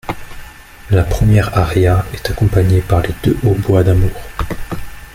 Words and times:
La 0.89 1.03
première 1.03 1.55
aria 1.55 2.03
est 2.15 2.31
accompagnée 2.31 2.81
par 2.81 3.03
les 3.03 3.13
deux 3.23 3.37
hautbois 3.45 3.83
d'amour. 3.83 4.19